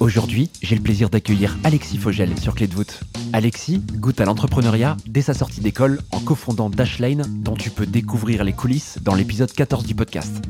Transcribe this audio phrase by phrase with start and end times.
[0.00, 3.00] Aujourd'hui, j'ai le plaisir d'accueillir Alexis Fogel sur Clé de voûte.
[3.32, 8.44] Alexis goûte à l'entrepreneuriat dès sa sortie d'école en cofondant Dashlane, dont tu peux découvrir
[8.44, 10.42] les coulisses dans l'épisode 14 du podcast.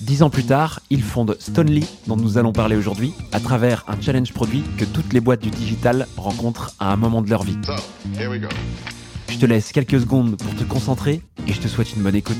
[0.00, 4.00] Dix ans plus tard, il fonde Stonely, dont nous allons parler aujourd'hui, à travers un
[4.00, 7.58] challenge produit que toutes les boîtes du digital rencontrent à un moment de leur vie.
[9.28, 12.38] Je te laisse quelques secondes pour te concentrer et je te souhaite une bonne écoute.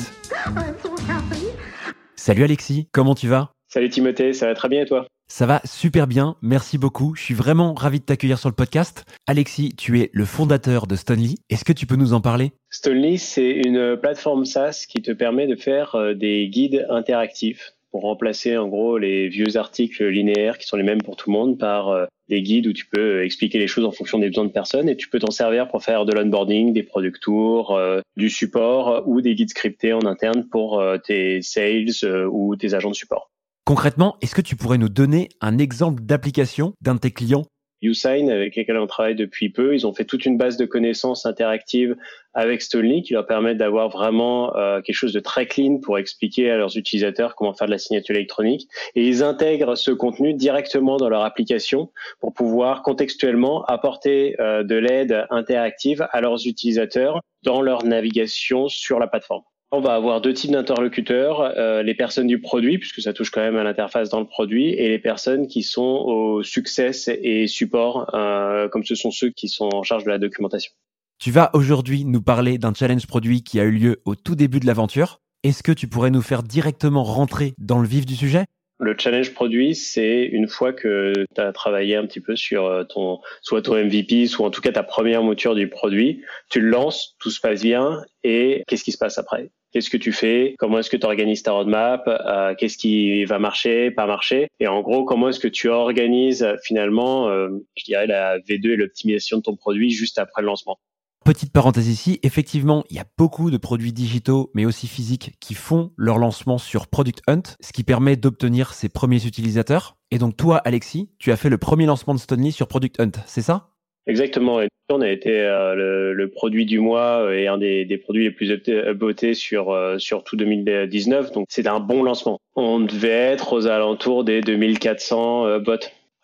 [2.17, 3.58] Salut Alexis, comment tu vas?
[3.71, 5.07] Salut Timothée, ça va très bien et toi?
[5.31, 7.15] Ça va super bien, merci beaucoup.
[7.15, 9.05] Je suis vraiment ravi de t'accueillir sur le podcast.
[9.27, 11.35] Alexis, tu es le fondateur de Stonely.
[11.51, 12.53] Est-ce que tu peux nous en parler?
[12.71, 18.01] Stonely, c'est une plateforme SaaS qui te permet de faire euh, des guides interactifs pour
[18.05, 21.59] remplacer en gros les vieux articles linéaires qui sont les mêmes pour tout le monde
[21.59, 24.51] par euh, des guides où tu peux expliquer les choses en fonction des besoins de
[24.51, 28.31] personnes et tu peux t'en servir pour faire de l'onboarding, des product tours, euh, du
[28.31, 31.91] support ou des guides scriptés en interne pour tes sales
[32.31, 33.31] ou tes agents de support.
[33.69, 37.45] Concrètement, est-ce que tu pourrais nous donner un exemple d'application d'un de tes clients?
[37.83, 41.27] YouSign, avec lesquels on travaille depuis peu, ils ont fait toute une base de connaissances
[41.27, 41.95] interactives
[42.33, 46.51] avec Stonely qui leur permet d'avoir vraiment euh, quelque chose de très clean pour expliquer
[46.51, 48.67] à leurs utilisateurs comment faire de la signature électronique.
[48.95, 54.77] Et ils intègrent ce contenu directement dans leur application pour pouvoir contextuellement apporter euh, de
[54.77, 59.43] l'aide interactive à leurs utilisateurs dans leur navigation sur la plateforme.
[59.71, 63.43] On va avoir deux types d'interlocuteurs, euh, les personnes du produit, puisque ça touche quand
[63.43, 66.91] même à l'interface dans le produit, et les personnes qui sont au succès
[67.23, 70.73] et support, euh, comme ce sont ceux qui sont en charge de la documentation.
[71.19, 74.59] Tu vas aujourd'hui nous parler d'un challenge produit qui a eu lieu au tout début
[74.59, 75.21] de l'aventure.
[75.43, 78.47] Est-ce que tu pourrais nous faire directement rentrer dans le vif du sujet?
[78.81, 82.85] Le challenge produit, c'est une fois que tu as travaillé un petit peu sur euh,
[82.85, 86.69] ton, soit ton MVP, soit en tout cas ta première mouture du produit, tu le
[86.71, 89.51] lances, tout se passe bien, et qu'est-ce qui se passe après?
[89.73, 90.55] Qu'est-ce que tu fais?
[90.59, 92.05] Comment est-ce que tu organises ta roadmap?
[92.07, 94.49] Euh, Qu'est-ce qui va marcher, pas marcher?
[94.61, 98.77] Et en gros, comment est-ce que tu organises finalement, euh, je dirais, la V2 et
[98.77, 100.79] l'optimisation de ton produit juste après le lancement?
[101.25, 105.53] Petite parenthèse ici, effectivement, il y a beaucoup de produits digitaux, mais aussi physiques, qui
[105.53, 109.99] font leur lancement sur Product Hunt, ce qui permet d'obtenir ses premiers utilisateurs.
[110.11, 113.13] Et donc toi, Alexis, tu as fait le premier lancement de Stonely sur Product Hunt,
[113.27, 113.75] c'est ça?
[114.09, 114.61] Exactement.
[114.89, 118.51] on a été euh, le, produit du mois euh, et un des, produits les plus
[118.51, 121.33] upvotés sur, euh, sur tout 2019.
[121.33, 122.41] Donc, c'est un bon lancement.
[122.57, 125.77] On devait être aux alentours des 2400 bots.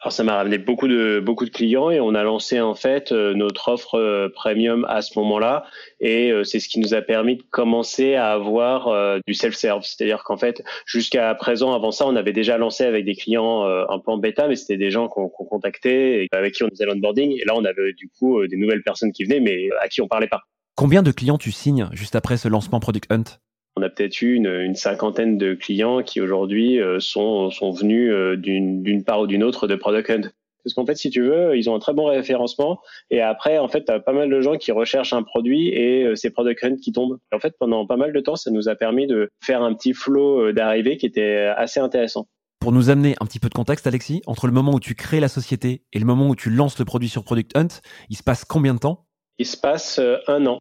[0.04, 3.10] Alors ça m'a ramené beaucoup de beaucoup de clients et on a lancé en fait
[3.10, 5.64] euh, notre offre euh, premium à ce moment-là.
[5.98, 10.22] Et euh, c'est ce qui nous a permis de commencer à avoir du self-serve, c'est-à-dire
[10.22, 14.10] qu'en fait jusqu'à présent avant ça on avait déjà lancé avec des clients un peu
[14.10, 17.38] en bêta mais c'était des gens qu'on contactait et avec qui on faisait l'onboarding.
[17.40, 20.06] Et là on avait du coup des nouvelles personnes qui venaient mais à qui on
[20.06, 20.42] parlait pas.
[20.76, 23.38] Combien de clients tu signes juste après ce lancement Product Hunt?
[23.76, 28.36] On a peut-être eu une, cinquantaine de clients qui aujourd'hui euh, sont, sont venus euh,
[28.36, 30.30] d'une part ou d'une autre de Product Hunt.
[30.62, 32.80] Parce qu'en fait, si tu veux, ils ont un très bon référencement.
[33.10, 36.04] Et après, en fait, tu as pas mal de gens qui recherchent un produit et
[36.04, 37.18] euh, c'est Product Hunt qui tombe.
[37.32, 39.92] en fait, pendant pas mal de temps, ça nous a permis de faire un petit
[39.92, 42.28] flow d'arrivée qui était assez intéressant.
[42.60, 45.20] Pour nous amener un petit peu de contexte, Alexis, entre le moment où tu crées
[45.20, 48.22] la société et le moment où tu lances le produit sur Product Hunt, il se
[48.22, 49.06] passe combien de temps?
[49.36, 50.60] Il se passe un an.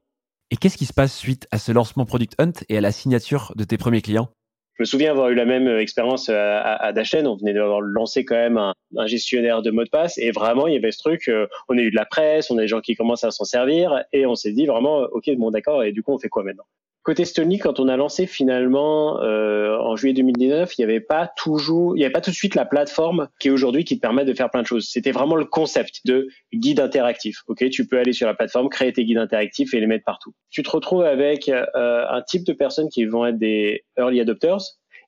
[0.53, 3.53] Et qu'est-ce qui se passe suite à ce lancement Product Hunt et à la signature
[3.55, 4.29] de tes premiers clients?
[4.77, 6.91] Je me souviens avoir eu la même euh, expérience euh, à, à.
[7.25, 10.75] On venait d'avoir lancé quand même un, gestionnaire de mots de passe et vraiment il
[10.75, 11.27] y avait ce truc.
[11.27, 13.45] Euh, on a eu de la presse, on a des gens qui commencent à s'en
[13.45, 16.43] servir et on s'est dit vraiment ok bon d'accord et du coup on fait quoi
[16.43, 16.65] maintenant?
[17.03, 21.29] Côté Stony, quand on a lancé finalement euh, en juillet 2019, il n'y avait pas
[21.35, 24.01] toujours, il n'y avait pas tout de suite la plateforme qui est aujourd'hui qui te
[24.01, 24.87] permet de faire plein de choses.
[24.89, 27.41] C'était vraiment le concept de guide interactif.
[27.47, 30.33] Ok, tu peux aller sur la plateforme, créer tes guides interactifs et les mettre partout.
[30.49, 34.61] Tu te retrouves avec euh, un type de personnes qui vont être des early adopters,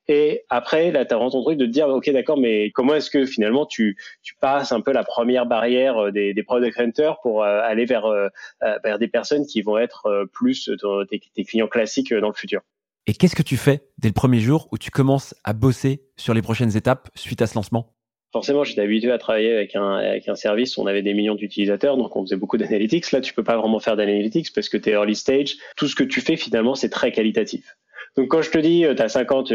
[0.08, 2.94] et après, là, tu as vraiment ton truc de te dire, OK, d'accord, mais comment
[2.96, 6.80] est-ce que finalement tu, tu passes un peu la première barrière euh, des, des product
[6.80, 8.28] hunters pour euh, aller vers, euh,
[8.84, 10.70] vers des personnes qui vont être plus
[11.10, 12.62] tes, tes clients classiques dans le futur?
[13.08, 16.34] Et qu'est-ce que tu fais dès le premier jour où tu commences à bosser sur
[16.34, 17.96] les prochaines étapes suite à ce lancement?
[18.32, 21.36] Forcément, j'étais habitué à travailler avec un, avec un service où on avait des millions
[21.36, 23.12] d'utilisateurs, donc on faisait beaucoup d'analytics.
[23.12, 25.56] Là, tu peux pas vraiment faire d'analytics parce que tu es early stage.
[25.78, 27.78] Tout ce que tu fais, finalement, c'est très qualitatif.
[28.16, 29.52] Donc quand je te dis, tu as 50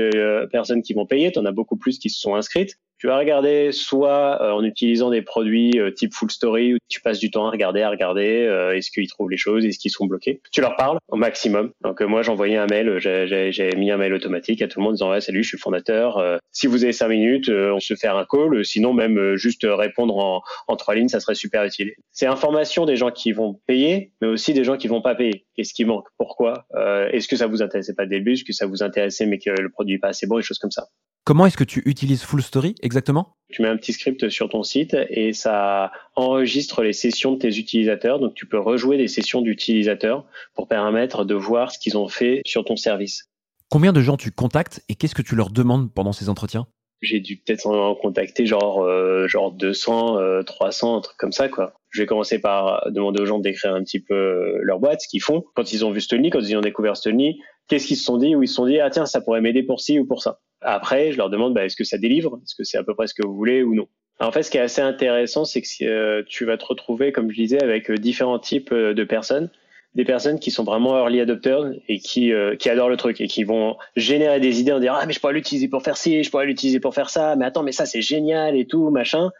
[0.51, 2.77] personnes qui vont payer, tu en as beaucoup plus qui se sont inscrites.
[3.01, 7.01] Tu vas regarder soit euh, en utilisant des produits euh, type full story où tu
[7.01, 9.91] passes du temps à regarder, à regarder, euh, est-ce qu'ils trouvent les choses, est-ce qu'ils
[9.91, 10.43] sont bloqués.
[10.53, 11.73] Tu leur parles au maximum.
[11.81, 15.11] Donc moi j'envoyais un mail, j'ai mis un mail automatique à tout le monde disant
[15.13, 16.23] ouais, salut, je suis fondateur.
[16.53, 18.67] si vous avez cinq minutes, on se fait un call.
[18.67, 21.95] Sinon même juste répondre en, en trois lignes, ça serait super utile.
[22.13, 25.47] C'est information des gens qui vont payer, mais aussi des gens qui vont pas payer.
[25.57, 26.07] Qu'est-ce qui manque?
[26.19, 26.67] Pourquoi?
[27.13, 28.33] Est-ce que ça vous intéressait pas dès le début?
[28.35, 30.59] Est-ce que ça vous intéressait mais que le produit n'est pas assez bon, et choses
[30.59, 30.89] comme ça.
[31.31, 33.37] Comment est-ce que tu utilises Full Story exactement?
[33.53, 37.57] Tu mets un petit script sur ton site et ça enregistre les sessions de tes
[37.57, 38.19] utilisateurs.
[38.19, 42.43] Donc tu peux rejouer des sessions d'utilisateurs pour permettre de voir ce qu'ils ont fait
[42.45, 43.29] sur ton service.
[43.69, 46.67] Combien de gens tu contactes et qu'est-ce que tu leur demandes pendant ces entretiens?
[47.01, 51.49] J'ai dû peut-être en contacter genre euh, genre 200, 300, euh, un truc comme ça
[51.49, 51.75] quoi.
[51.91, 55.07] Je vais commencer par demander aux gens d'écrire un petit peu euh, leur boîte, ce
[55.07, 55.45] qu'ils font.
[55.55, 58.35] Quand ils ont vu Stony, quand ils ont découvert Stony, qu'est-ce qu'ils se sont dit?
[58.35, 60.41] Ou ils se sont dit ah tiens ça pourrait m'aider pour ci ou pour ça.
[60.61, 63.07] Après je leur demande bah, est-ce que ça délivre, est-ce que c'est à peu près
[63.07, 63.89] ce que vous voulez ou non?
[64.21, 67.31] en fait ce qui est assez intéressant c'est que euh, tu vas te retrouver comme
[67.31, 69.51] je disais avec euh, différents types euh, de personnes
[69.95, 73.43] des personnes qui sont vraiment early adopters et qui, qui adorent le truc et qui
[73.43, 76.31] vont générer des idées en disant ah mais je pourrais l'utiliser pour faire ci, je
[76.31, 79.33] pourrais l'utiliser pour faire ça, mais attends mais ça c'est génial et tout machin.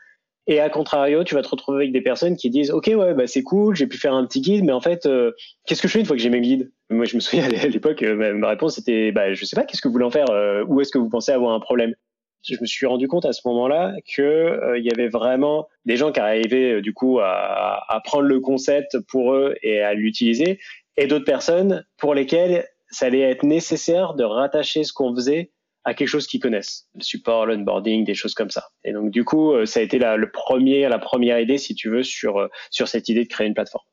[0.51, 3.29] Et à contrario, tu vas te retrouver avec des personnes qui disent OK, ouais, bah,
[3.29, 5.31] c'est cool, j'ai pu faire un petit guide, mais en fait, euh,
[5.65, 6.73] qu'est-ce que je fais une fois que j'ai mes guides?
[6.91, 9.81] Moi, je me souviens à l'époque, euh, ma, réponse c'était bah, je sais pas, qu'est-ce
[9.81, 11.95] que vous voulez en faire euh, Où est-ce que vous pensez avoir un problème?
[12.43, 16.11] Je me suis rendu compte à ce moment-là que il y avait vraiment des gens
[16.11, 20.59] qui arrivaient du coup à, à prendre le concept pour eux et à l'utiliser,
[20.97, 25.51] et d'autres personnes pour lesquelles ça allait être nécessaire de rattacher ce qu'on faisait
[25.85, 28.69] à quelque chose qu'ils connaissent, le support, l'onboarding, des choses comme ça.
[28.85, 31.75] Et donc du coup, euh, ça a été la, le premier, la première idée, si
[31.75, 33.85] tu veux, sur, euh, sur cette idée de créer une plateforme.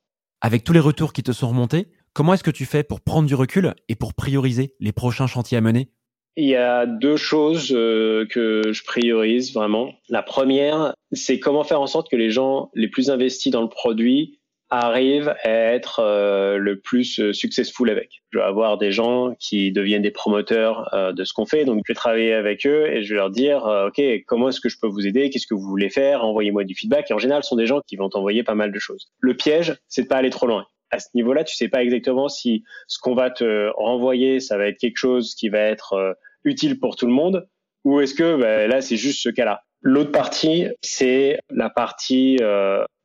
[0.42, 3.28] Avec tous les retours qui te sont remontés, comment est-ce que tu fais pour prendre
[3.28, 5.90] du recul et pour prioriser les prochains chantiers à mener?
[6.36, 9.94] Il y a deux choses euh, que je priorise vraiment.
[10.08, 13.70] La première, c'est comment faire en sorte que les gens les plus investis dans le
[13.70, 14.37] produit
[14.70, 18.22] arrive à être euh, le plus euh, successful avec.
[18.32, 21.84] Je vais avoir des gens qui deviennent des promoteurs euh, de ce qu'on fait, donc
[21.86, 24.78] je vais travailler avec eux et je vais leur dire, ok, comment est-ce que je
[24.80, 27.10] peux vous aider, qu'est-ce que vous voulez faire, envoyez-moi du feedback.
[27.12, 29.10] Et en général, ce sont des gens qui vont t'envoyer pas mal de choses.
[29.20, 30.66] Le piège, c'est de pas aller trop loin.
[30.92, 34.68] À ce niveau-là, tu sais pas exactement si ce qu'on va te renvoyer, ça va
[34.68, 37.48] être quelque chose qui va être utile pour tout le monde,
[37.84, 39.64] ou est-ce que bah, là, c'est juste ce cas-là.
[39.82, 42.38] L'autre partie, c'est la partie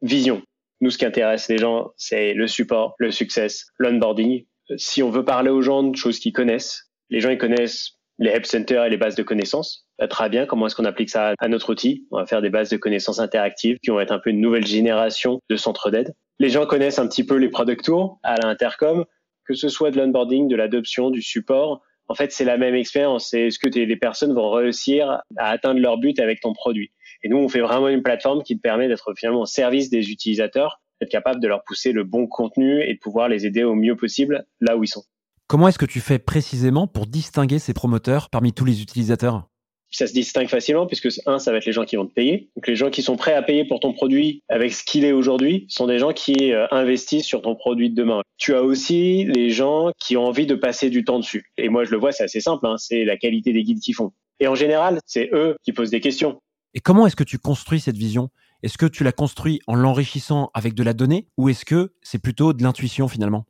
[0.01, 0.43] vision.
[0.83, 4.45] Nous, ce qui intéresse les gens, c'est le support, le success, l'onboarding.
[4.77, 8.31] Si on veut parler aux gens de choses qu'ils connaissent, les gens ils connaissent les
[8.31, 9.87] help centers et les bases de connaissances.
[10.11, 12.05] Très bien, comment est-ce qu'on applique ça à notre outil?
[12.11, 14.67] On va faire des bases de connaissances interactives qui vont être un peu une nouvelle
[14.67, 16.15] génération de centres d'aide.
[16.41, 19.05] Les gens connaissent un petit peu les product tours à l'intercom,
[19.47, 21.81] que ce soit de l'onboarding, de l'adoption, du support.
[22.09, 23.29] En fait, c'est la même expérience.
[23.31, 26.91] C'est est-ce que les personnes vont réussir à atteindre leur but avec ton produit
[27.23, 30.11] et nous, on fait vraiment une plateforme qui te permet d'être finalement au service des
[30.11, 33.75] utilisateurs, d'être capable de leur pousser le bon contenu et de pouvoir les aider au
[33.75, 35.05] mieux possible là où ils sont.
[35.47, 39.49] Comment est-ce que tu fais précisément pour distinguer ces promoteurs parmi tous les utilisateurs?
[39.95, 42.49] Ça se distingue facilement puisque un, ça va être les gens qui vont te payer.
[42.57, 45.13] Donc les gens qui sont prêts à payer pour ton produit avec ce qu'il est
[45.13, 48.23] aujourd'hui sont des gens qui euh, investissent sur ton produit de demain.
[48.39, 51.45] Tu as aussi les gens qui ont envie de passer du temps dessus.
[51.59, 53.95] Et moi je le vois, c'est assez simple, hein, c'est la qualité des guides qu'ils
[53.95, 54.13] font.
[54.41, 56.41] Et en général, c'est eux qui posent des questions.
[56.75, 58.31] Et comment est-ce que tu construis cette vision?
[58.63, 62.21] Est-ce que tu la construis en l'enrichissant avec de la donnée ou est-ce que c'est
[62.23, 63.45] plutôt de l'intuition finalement?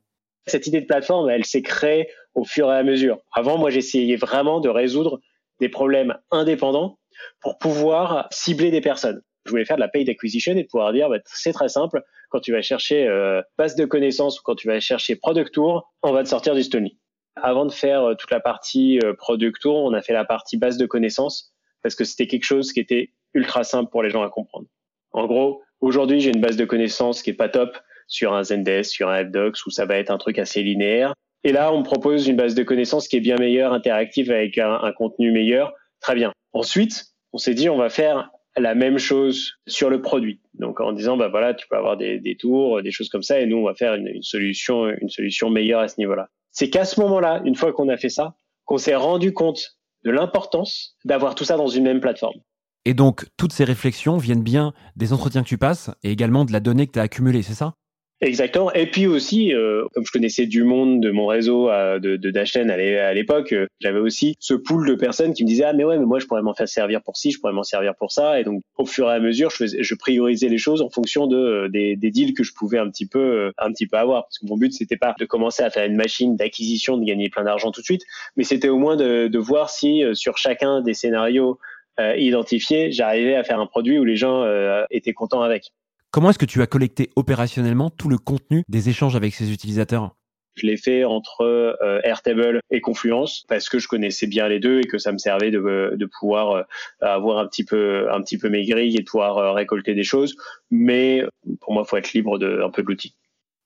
[0.45, 3.19] Cette idée de plateforme, elle s'est créée au fur et à mesure.
[3.31, 5.21] Avant, moi, j'essayais vraiment de résoudre
[5.61, 6.99] des problèmes indépendants
[7.39, 9.21] pour pouvoir cibler des personnes.
[9.45, 12.39] Je voulais faire de la paid acquisition et pouvoir dire, bah, c'est très simple, quand
[12.39, 16.11] tu vas chercher euh, base de connaissances ou quand tu vas chercher product tour, on
[16.11, 16.97] va te sortir du Stony.
[17.35, 20.57] Avant de faire euh, toute la partie euh, product tour, on a fait la partie
[20.57, 21.52] base de connaissances
[21.83, 24.65] parce que c'était quelque chose qui était ultra simple pour les gens à comprendre.
[25.11, 28.91] En gros, aujourd'hui, j'ai une base de connaissances qui est pas top sur un Zendesk,
[28.91, 31.13] sur un FDocs, où ça va être un truc assez linéaire.
[31.43, 34.57] Et là, on me propose une base de connaissances qui est bien meilleure, interactive, avec
[34.57, 35.73] un, contenu meilleur.
[35.99, 36.31] Très bien.
[36.53, 40.39] Ensuite, on s'est dit, on va faire la même chose sur le produit.
[40.53, 43.47] Donc en disant bah voilà, tu peux avoir des, tours, des choses comme ça, et
[43.47, 46.29] nous on va faire une, une solution, une solution meilleure à ce niveau-là.
[46.51, 48.35] C'est qu'à ce moment-là, une fois qu'on a fait ça,
[48.65, 52.39] qu'on s'est rendu compte de l'importance d'avoir tout ça dans une même plateforme.
[52.85, 56.51] Et donc, toutes ces réflexions viennent bien des entretiens que tu passes et également de
[56.51, 57.75] la donnée que tu as accumulée, c'est ça?
[58.23, 58.71] Exactement.
[58.73, 62.31] Et puis aussi, euh, comme je connaissais du monde de mon réseau euh, de, de
[62.31, 65.83] Dashlane à l'époque, euh, j'avais aussi ce pool de personnes qui me disaient ah mais
[65.83, 68.11] ouais mais moi je pourrais m'en faire servir pour ci, je pourrais m'en servir pour
[68.11, 68.39] ça.
[68.39, 71.27] Et donc au fur et à mesure, je, faisais, je priorisais les choses en fonction
[71.27, 74.23] de des, deals que je pouvais un petit peu un petit peu avoir.
[74.23, 77.29] Parce que mon but c'était pas de commencer à faire une machine d'acquisition, de gagner
[77.29, 78.03] plein d'argent tout de suite,
[78.37, 81.59] mais c'était au moins de, voir si sur chacun des scénarios
[81.99, 84.45] identifié, j'arrivais à faire un produit où les gens
[84.89, 85.73] étaient contents avec.
[86.13, 90.11] Comment est-ce que tu as collecté opérationnellement tout le contenu des échanges avec ces utilisateurs?
[90.53, 94.81] Je l'ai fait entre euh, Airtable et Confluence parce que je connaissais bien les deux
[94.81, 96.63] et que ça me servait de, de pouvoir euh,
[97.01, 100.03] avoir un petit peu un petit peu mes grilles et de pouvoir euh, récolter des
[100.03, 100.35] choses.
[100.69, 101.23] Mais
[101.61, 103.15] pour moi, il faut être libre de un peu de l'outil.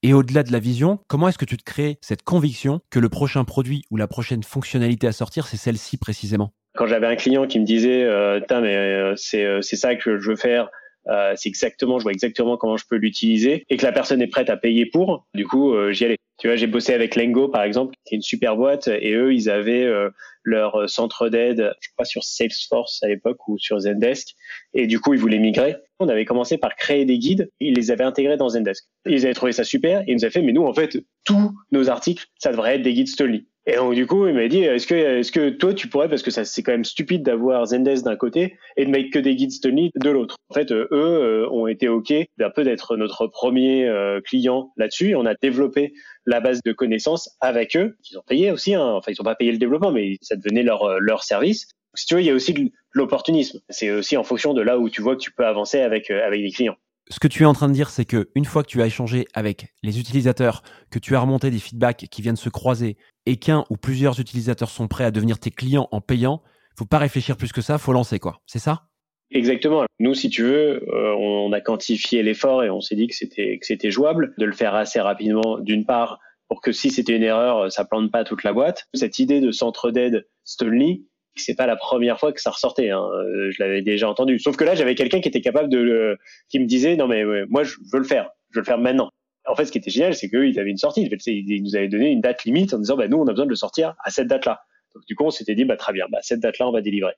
[0.01, 3.09] Et au-delà de la vision, comment est-ce que tu te crées cette conviction que le
[3.09, 6.53] prochain produit ou la prochaine fonctionnalité à sortir, c'est celle-ci précisément?
[6.77, 10.69] Quand j'avais un client qui me disait, euh, mais c'est ça que je veux faire
[11.09, 14.27] euh, c'est exactement, je vois exactement comment je peux l'utiliser et que la personne est
[14.27, 15.25] prête à payer pour.
[15.33, 16.17] Du coup, euh, j'y allais.
[16.39, 19.33] Tu vois, j'ai bossé avec Lengo par exemple, qui est une super boîte, et eux,
[19.33, 20.09] ils avaient euh,
[20.43, 24.35] leur centre d'aide, je crois sur Salesforce à l'époque ou sur Zendesk,
[24.75, 25.77] et du coup, ils voulaient migrer.
[25.99, 28.85] On avait commencé par créer des guides, ils les avaient intégrés dans Zendesk.
[29.07, 31.51] Ils avaient trouvé ça super, et ils nous avaient fait, mais nous, en fait, tous
[31.71, 33.47] nos articles, ça devrait être des guides Stolly.
[33.69, 36.23] Et donc du coup, il m'a dit, est-ce que, est-ce que toi tu pourrais, parce
[36.23, 39.35] que ça c'est quand même stupide d'avoir Zendesk d'un côté et de mettre que des
[39.35, 40.37] guides de l'autre.
[40.49, 45.15] En fait, eux euh, ont été ok d'un peu d'être notre premier euh, client là-dessus.
[45.15, 45.93] On a développé
[46.25, 47.97] la base de connaissances avec eux.
[48.09, 48.85] Ils ont payé aussi, hein.
[48.85, 51.67] enfin ils ont pas payé le développement, mais ça devenait leur euh, leur service.
[51.93, 53.59] Si tu veux, il y a aussi de l'opportunisme.
[53.67, 56.41] C'est aussi en fonction de là où tu vois que tu peux avancer avec avec
[56.41, 56.77] des clients
[57.09, 58.85] ce que tu es en train de dire, c'est que une fois que tu as
[58.85, 60.61] échangé avec les utilisateurs,
[60.91, 64.69] que tu as remonté des feedbacks qui viennent se croiser et qu'un ou plusieurs utilisateurs
[64.69, 66.41] sont prêts à devenir tes clients en payant,
[66.77, 68.41] faut pas réfléchir plus que ça, faut lancer quoi.
[68.45, 68.83] C'est ça?
[69.31, 69.85] Exactement.
[69.99, 73.57] Nous, si tu veux, euh, on a quantifié l'effort et on s'est dit que c'était
[73.59, 75.59] que c'était jouable de le faire assez rapidement.
[75.59, 78.85] D'une part, pour que si c'était une erreur, ça plante pas toute la boîte.
[78.93, 81.05] Cette idée de centre d'aide Stonely,
[81.41, 82.89] c'est pas la première fois que ça ressortait.
[82.89, 83.07] Hein.
[83.13, 84.39] Euh, je l'avais déjà entendu.
[84.39, 86.17] Sauf que là, j'avais quelqu'un qui était capable de le,
[86.49, 89.11] qui me disait non mais moi je veux le faire, je veux le faire maintenant.
[89.47, 91.09] En fait, ce qui était génial, c'est qu'ils avaient une sortie.
[91.25, 93.49] Ils nous avaient donné une date limite en disant bah nous on a besoin de
[93.49, 94.61] le sortir à cette date-là.
[94.93, 97.13] Donc du coup, on s'était dit bah très bien, bah cette date-là on va délivrer.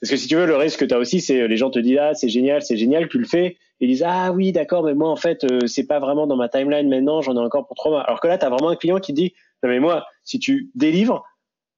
[0.00, 1.78] Parce que si tu veux, le risque que tu as aussi, c'est les gens te
[1.78, 3.56] disent ah c'est génial, c'est génial, tu le fais.
[3.80, 6.48] Ils disent ah oui d'accord, mais moi en fait euh, c'est pas vraiment dans ma
[6.48, 8.02] timeline maintenant, j'en ai encore pour trois mois.
[8.02, 10.70] Alors que là, tu as vraiment un client qui dit non mais moi si tu
[10.74, 11.24] délivres,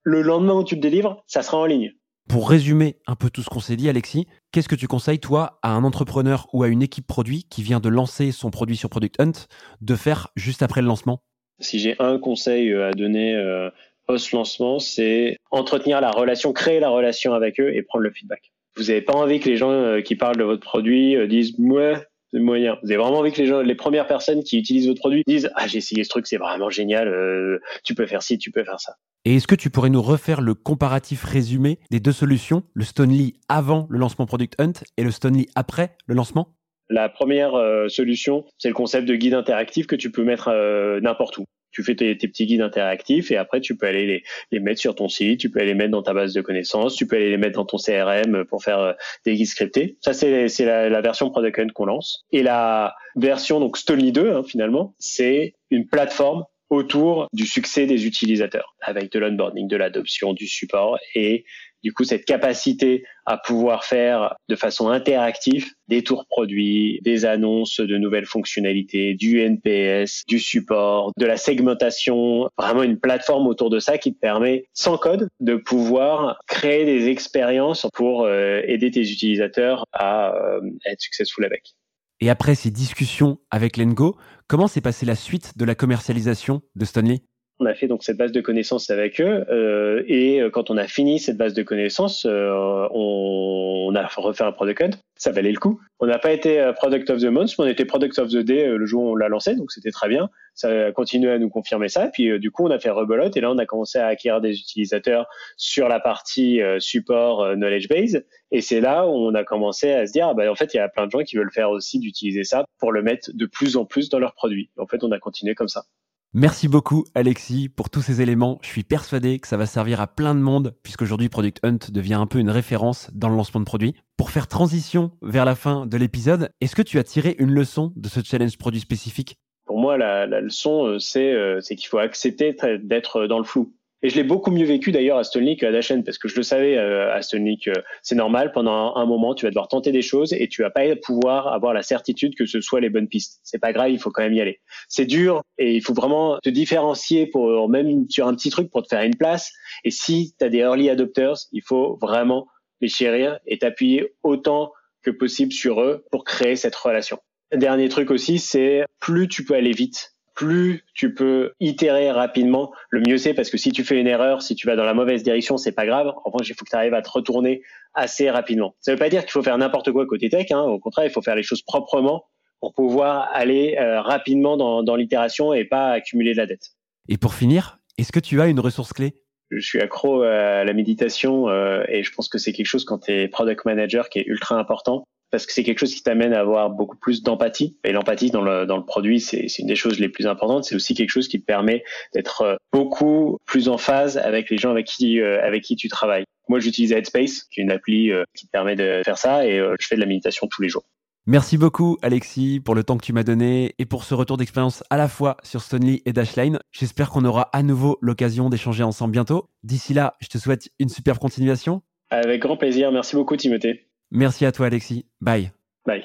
[0.02, 1.92] le lendemain où tu le délivres, ça sera en ligne.
[2.28, 5.58] Pour résumer un peu tout ce qu'on s'est dit, Alexis, qu'est-ce que tu conseilles, toi,
[5.62, 8.88] à un entrepreneur ou à une équipe produit qui vient de lancer son produit sur
[8.88, 9.32] Product Hunt
[9.80, 11.22] de faire juste après le lancement?
[11.58, 13.70] Si j'ai un conseil euh, à donner euh,
[14.06, 18.52] post-lancement, c'est entretenir la relation, créer la relation avec eux et prendre le feedback.
[18.76, 21.94] Vous n'avez pas envie que les gens euh, qui parlent de votre produit disent ouais,
[22.32, 22.78] c'est moyen.
[22.82, 25.50] Vous avez vraiment envie que les gens, les premières personnes qui utilisent votre produit disent
[25.54, 28.80] ah j'ai essayé ce truc, c'est vraiment génial, tu peux faire ci, tu peux faire
[28.80, 28.96] ça.
[29.24, 33.34] Et est-ce que tu pourrais nous refaire le comparatif résumé des deux solutions, le Stonely
[33.48, 36.56] avant le lancement Product Hunt et le Stonely après le lancement?
[36.90, 41.00] La première euh, solution, c'est le concept de guide interactif que tu peux mettre euh,
[41.00, 41.44] n'importe où.
[41.72, 45.08] Tu fais tes, petits guides interactifs et après tu peux aller les, mettre sur ton
[45.08, 47.36] site, tu peux aller les mettre dans ta base de connaissances, tu peux aller les
[47.36, 48.92] mettre dans ton CRM pour faire euh,
[49.24, 49.96] des guides scriptés.
[50.00, 52.24] Ça c'est la, version Product Hunt qu'on lance.
[52.30, 58.06] Et la version donc Stonely 2 hein, finalement, c'est une plateforme autour du succès des
[58.06, 61.44] utilisateurs, avec de l'onboarding, de l'adoption, du support et
[61.82, 67.80] du coup cette capacité à pouvoir faire de façon interactive des tours produits, des annonces
[67.80, 73.78] de nouvelles fonctionnalités, du NPS, du support, de la segmentation, vraiment une plateforme autour de
[73.78, 79.02] ça qui te permet sans code de pouvoir créer des expériences pour euh, aider tes
[79.02, 81.74] utilisateurs à euh, être successful avec.
[82.20, 86.84] Et après ces discussions avec Lengo, comment s'est passée la suite de la commercialisation de
[86.84, 87.22] Stonely
[87.62, 90.76] on a fait donc cette base de connaissances avec eux euh, et euh, quand on
[90.76, 94.94] a fini cette base de connaissances, euh, on, a refait un product code.
[95.16, 95.78] Ça valait le coup.
[96.00, 98.66] On n'a pas été product of the month, mais on était product of the day
[98.66, 100.30] le jour où on l'a lancé, donc c'était très bien.
[100.54, 102.08] Ça a continué à nous confirmer ça.
[102.08, 104.58] Puis du coup, on a fait rebelote et là, on a commencé à acquérir des
[104.58, 105.26] utilisateurs
[105.56, 108.24] sur la partie support knowledge base.
[108.50, 110.78] Et c'est là où on a commencé à se dire, ah bah, en fait, il
[110.78, 113.46] y a plein de gens qui veulent faire aussi d'utiliser ça pour le mettre de
[113.46, 114.70] plus en plus dans leurs produits.
[114.78, 115.84] En fait, on a continué comme ça.
[116.34, 118.58] Merci beaucoup Alexis pour tous ces éléments.
[118.62, 122.14] Je suis persuadé que ça va servir à plein de monde puisqu'aujourd'hui Product Hunt devient
[122.14, 123.94] un peu une référence dans le lancement de produits.
[124.16, 127.92] Pour faire transition vers la fin de l'épisode, est-ce que tu as tiré une leçon
[127.96, 129.36] de ce challenge produit spécifique?
[129.66, 133.74] Pour moi, la, leçon, euh, euh, c'est qu'il faut accepter d'être dans le flou.
[134.02, 136.42] Et je l'ai beaucoup mieux vécu d'ailleurs à Stone qu'à Dashen parce que je le
[136.42, 137.70] savais euh, à Stone que
[138.02, 138.52] c'est normal.
[138.52, 141.72] Pendant un, moment, tu vas devoir tenter des choses et tu vas pas pouvoir avoir
[141.72, 143.40] la certitude que ce soit les bonnes pistes.
[143.44, 144.60] C'est pas grave, il faut quand même y aller.
[144.88, 148.82] C'est dur et il faut vraiment te différencier pour même sur un petit truc pour
[148.82, 149.52] te faire une place.
[149.84, 152.48] Et si tu as des early adopters, il faut vraiment
[152.80, 157.18] les chérir et t'appuyer autant que possible sur eux pour créer cette relation.
[157.54, 163.00] Dernier truc aussi, c'est plus tu peux aller vite, plus tu peux itérer rapidement, le
[163.00, 165.22] mieux c'est parce que si tu fais une erreur, si tu vas dans la mauvaise
[165.22, 166.08] direction, c'est pas grave.
[166.08, 167.62] En revanche, il faut que tu arrives à te retourner
[167.94, 168.74] assez rapidement.
[168.80, 170.50] Ça veut pas dire qu'il faut faire n'importe quoi côté tech.
[170.50, 170.62] Hein.
[170.62, 172.24] Au contraire, il faut faire les choses proprement
[172.60, 176.70] pour pouvoir aller euh, rapidement dans, dans l'itération et pas accumuler de la dette.
[177.08, 179.14] Et pour finir, est-ce que tu as une ressource clé?
[179.50, 183.00] Je suis accro à la méditation euh, et je pense que c'est quelque chose quand
[183.00, 186.34] tu es product manager qui est ultra important parce que c'est quelque chose qui t'amène
[186.34, 187.76] à avoir beaucoup plus d'empathie.
[187.84, 190.64] Et l'empathie dans le, dans le produit, c'est une des choses les plus importantes.
[190.64, 191.82] C'est aussi quelque chose qui te permet
[192.14, 195.88] d'être euh, beaucoup plus en phase avec les gens avec qui, euh, avec qui tu
[195.88, 196.24] travailles.
[196.48, 199.56] Moi, j'utilise Headspace, qui est une appli euh, qui te permet de faire ça, et
[199.56, 200.84] je fais de la méditation tous les jours.
[201.24, 204.82] Merci beaucoup Alexis pour le temps que tu m'as donné et pour ce retour d'expérience
[204.90, 206.58] à la fois sur Stonely et Dashline.
[206.72, 209.48] J'espère qu'on aura à nouveau l'occasion d'échanger ensemble bientôt.
[209.62, 211.80] D'ici là, je te souhaite une superbe continuation.
[212.10, 212.90] Avec grand plaisir.
[212.90, 213.91] Merci beaucoup Timothée.
[214.12, 215.06] Merci à toi Alexis.
[215.20, 215.52] Bye.
[215.86, 216.04] Bye.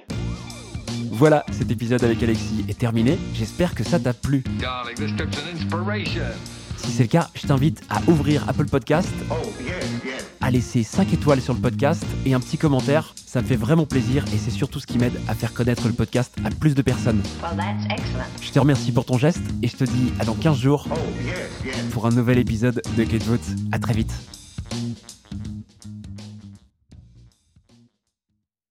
[1.11, 3.17] Voilà, cet épisode avec Alexis est terminé.
[3.33, 4.43] J'espère que ça t'a plu.
[6.77, 9.13] Si c'est le cas, je t'invite à ouvrir Apple Podcast,
[10.39, 13.13] à laisser 5 étoiles sur le podcast et un petit commentaire.
[13.25, 15.93] Ça me fait vraiment plaisir et c'est surtout ce qui m'aide à faire connaître le
[15.93, 17.21] podcast à plus de personnes.
[18.41, 20.87] je te remercie pour ton geste et je te dis à dans 15 jours
[21.91, 23.41] pour un nouvel épisode de Kate Vote.
[23.73, 24.13] À très vite.